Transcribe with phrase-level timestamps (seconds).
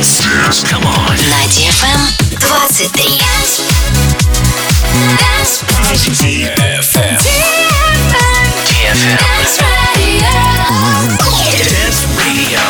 [0.00, 0.24] Dance.
[0.24, 0.64] Dance.
[0.64, 1.12] Come on.
[1.28, 2.00] На DFM
[2.40, 3.20] 23.
[5.12, 5.60] Dance.
[6.16, 7.20] DFM.
[8.64, 9.18] DFM.
[9.20, 9.60] Dance
[11.36, 11.68] Radio.
[11.68, 12.60] Dance Radio.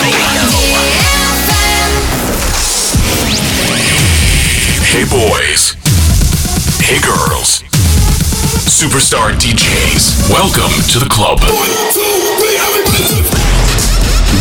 [4.90, 5.76] Hey boys.
[6.82, 7.62] Hey girls.
[8.66, 10.28] Superstar DJs.
[10.32, 11.38] Welcome to the club.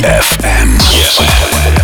[0.00, 1.79] DFM.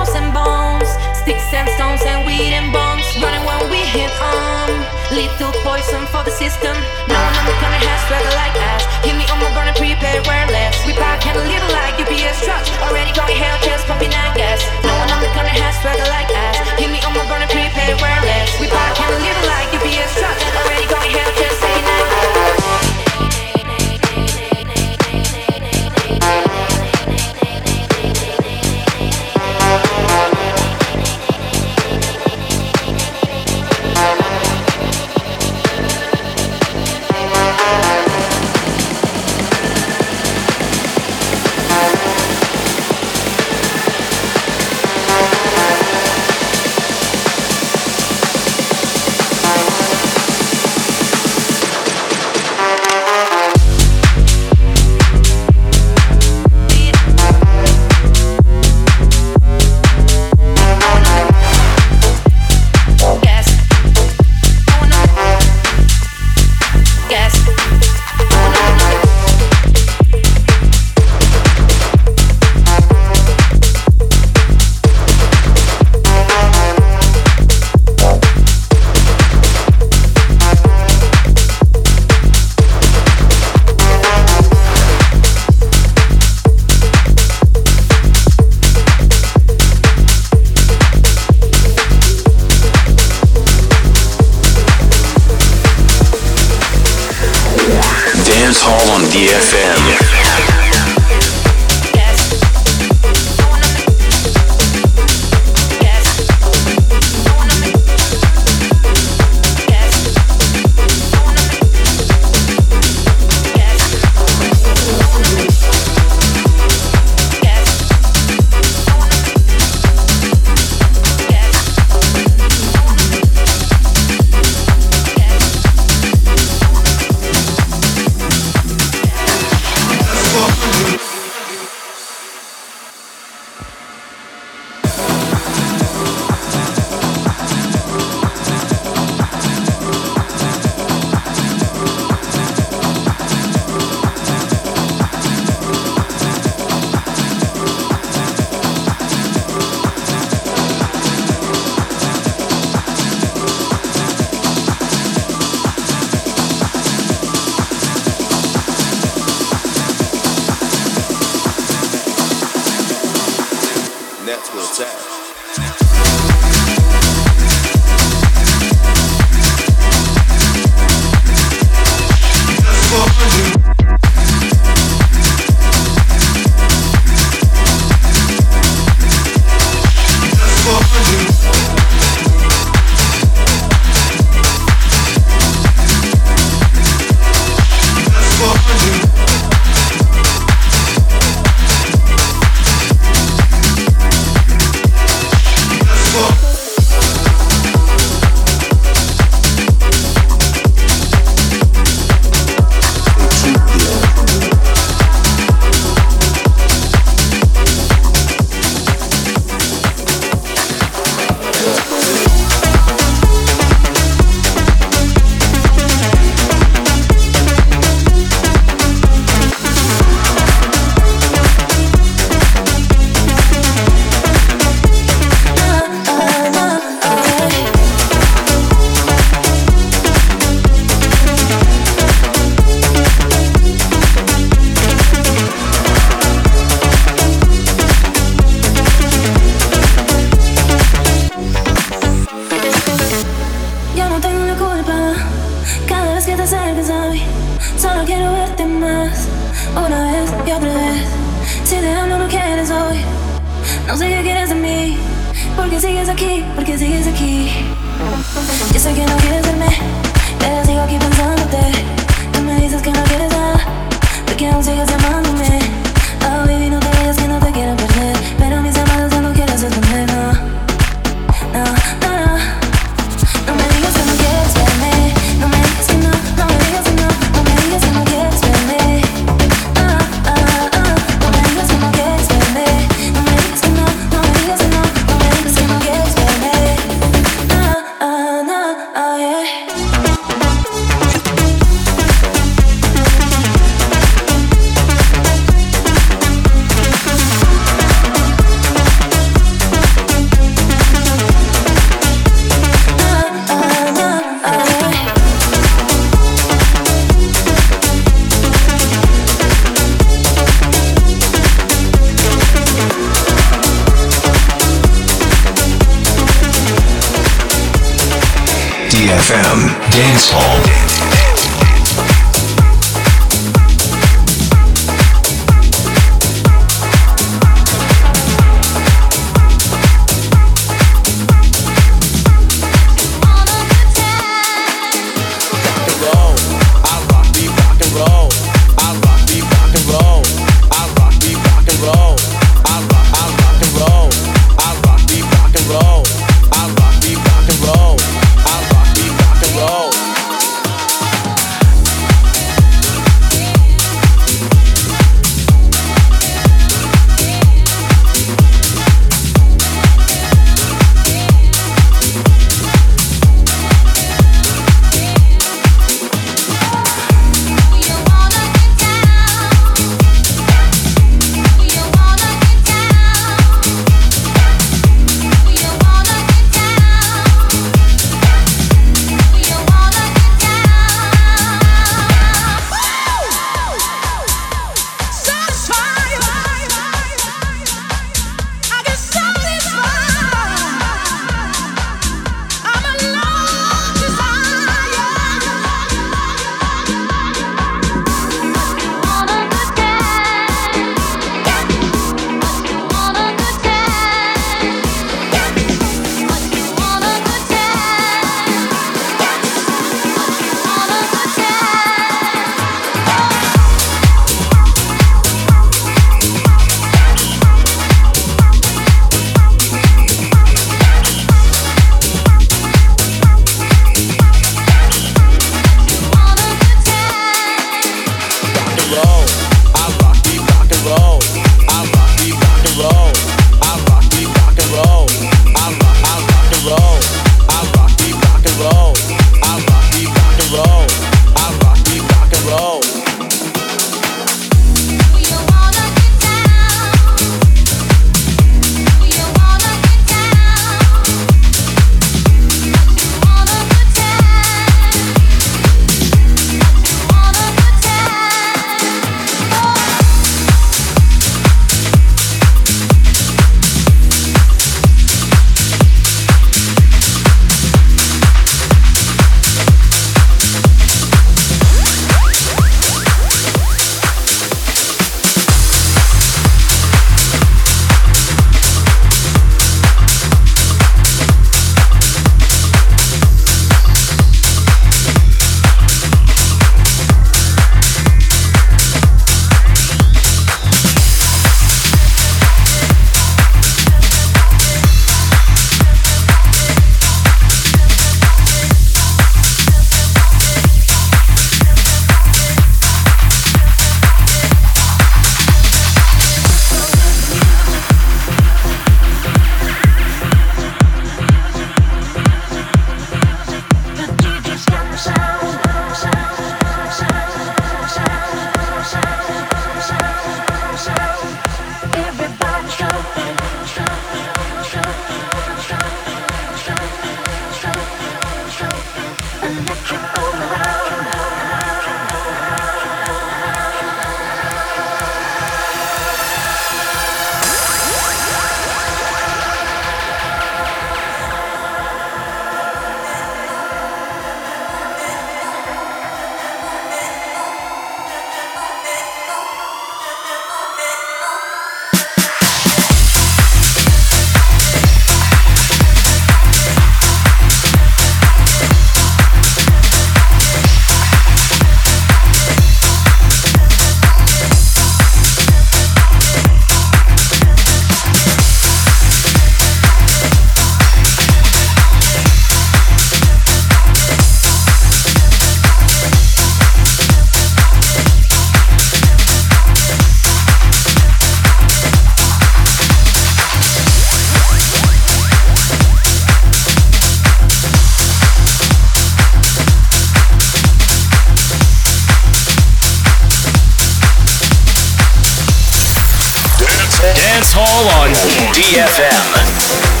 [597.31, 598.09] Dance Hall on
[598.53, 600.00] DFM.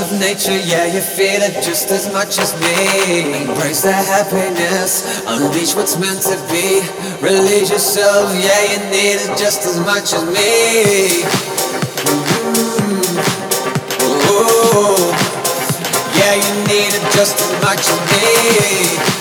[0.00, 3.44] Of nature, yeah, you feel it just as much as me.
[3.44, 6.80] Embrace the happiness, unleash what's meant to be.
[7.20, 11.24] Release yourself, yeah, you need it just as much as me.
[12.08, 13.00] Mm-hmm.
[16.18, 19.19] yeah, you need it just as much as me.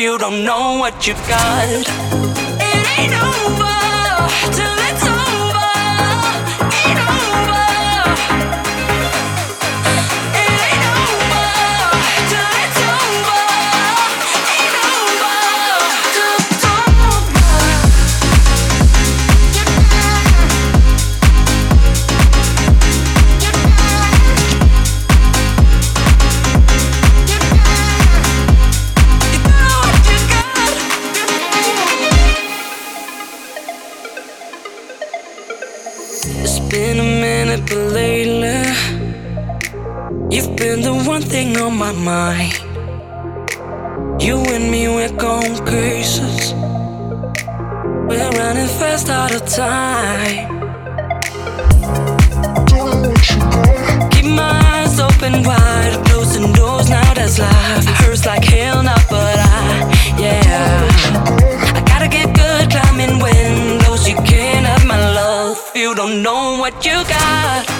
[0.00, 1.68] You don't know what you've got.
[1.68, 3.79] It ain't over.
[66.70, 67.79] what you got.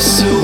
[0.00, 0.39] so